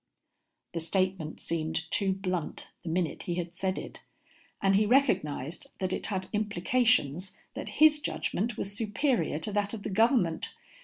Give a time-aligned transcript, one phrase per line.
[0.73, 3.99] The statement seemed too blunt the minute he had said it,
[4.59, 9.83] and he recognized that it had implications that his judgment was superior to that of
[9.83, 10.55] the government.